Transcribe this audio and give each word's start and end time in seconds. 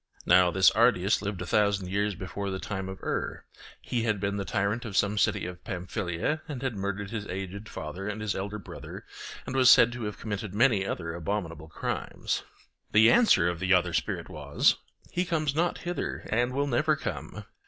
(Now 0.25 0.49
this 0.49 0.71
Ardiaeus 0.71 1.21
lived 1.21 1.43
a 1.43 1.45
thousand 1.45 1.89
years 1.89 2.15
before 2.15 2.49
the 2.49 2.57
time 2.57 2.89
of 2.89 3.03
Er: 3.03 3.45
he 3.79 4.01
had 4.01 4.19
been 4.19 4.37
the 4.37 4.43
tyrant 4.45 4.83
of 4.83 4.97
some 4.97 5.15
city 5.19 5.45
of 5.45 5.63
Pamphylia, 5.63 6.41
and 6.47 6.63
had 6.63 6.75
murdered 6.75 7.11
his 7.11 7.27
aged 7.27 7.69
father 7.69 8.07
and 8.07 8.19
his 8.19 8.33
elder 8.33 8.57
brother, 8.57 9.05
and 9.45 9.55
was 9.55 9.69
said 9.69 9.91
to 9.91 10.05
have 10.05 10.17
committed 10.17 10.55
many 10.55 10.83
other 10.87 11.13
abominable 11.13 11.67
crimes.) 11.69 12.41
The 12.93 13.11
answer 13.11 13.47
of 13.47 13.59
the 13.59 13.75
other 13.75 13.93
spirit 13.93 14.27
was: 14.27 14.77
'He 15.11 15.23
comes 15.23 15.53
not 15.53 15.77
hither 15.77 16.25
and 16.31 16.51
will 16.51 16.65
never 16.65 16.95
come. 16.95 17.43